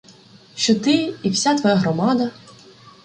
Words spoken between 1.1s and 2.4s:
і вся твоя громада